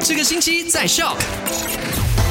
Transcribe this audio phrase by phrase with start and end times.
[0.00, 1.16] 这个星期在 Shock。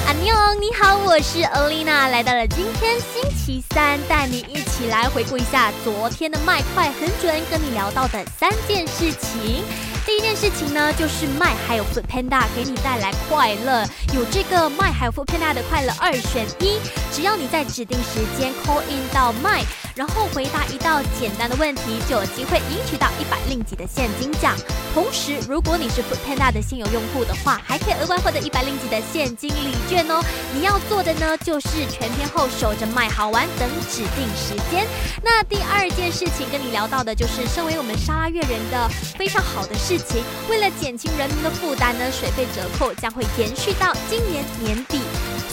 [0.07, 9.63] 阿妞，你好，我是 Olina，，来到了今天星期三，带你一起来回顾一下昨天的麦快很准，跟你聊到的三件事情。
[10.05, 16.79] 第一件事情呢，就是麦还有 FUPANDA 给你带来快乐，有这个麦还有 FUPANDA 的快乐二选一，
[17.17, 19.63] 只要你在指定时间 call in 到麦。
[19.95, 24.55] 然后回答一道简单的问题，就有机会赢取到一百令吉的现金奖。
[24.93, 30.23] 同时，如果你是 Food Panda 的现有用户的话，还可以额外获得一百令吉的现金礼券哦。
[30.53, 34.85] 你要做的呢，就是全天候守着麦好玩，等指定时间。
[35.23, 38.87] 那第二件事情跟你聊到的，就是身为我们沙拉越人的
[39.17, 45.01] 非常好的事情，为了减轻人民的负担呢，水费折扣将会延续到今年年底。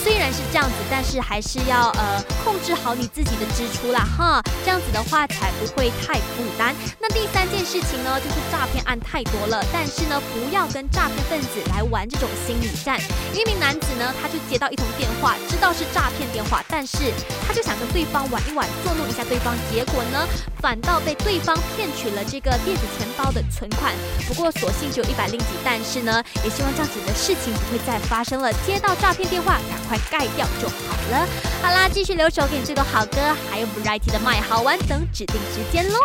[0.04, 6.74] 所以是这样子，但是还是要呃控制好你自己的支出啦哈，这样子的话才不会太负担。
[6.98, 12.98] 那第三件事情呢，就是诈骗案太多了，但是呢，不要跟诈骗分子来玩这种心理战。
[13.32, 17.12] 一名男子呢，他就接到一通电话，知道是诈骗电话，但是
[17.46, 20.26] 他就想跟对方玩一玩，捉弄一下对方，结果呢，
[20.60, 23.92] 反倒被对方骗取了这个电子钱包的存款。
[24.26, 28.52] 不过所幸只有一百零几，但是呢，也希望这样子的事情不会再发生了。
[28.66, 29.94] 接到诈骗电话，赶快。
[30.10, 31.26] 盖掉就好了。
[31.62, 35.98] 好啦，继续留守给你最多好歌，还有 Variety 的麦好玩等指定时间喽。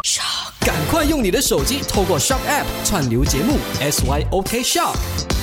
[0.61, 5.38] 赶快用你的手机透过 Shop App 串流节目 SYOK Shop。